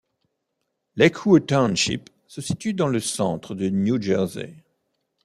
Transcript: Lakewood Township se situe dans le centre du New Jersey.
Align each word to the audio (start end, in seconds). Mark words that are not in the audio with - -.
Lakewood 0.95 1.45
Township 1.47 2.09
se 2.25 2.41
situe 2.41 2.73
dans 2.73 2.87
le 2.87 2.99
centre 2.99 3.53
du 3.53 3.71
New 3.71 4.01
Jersey. 4.01 4.65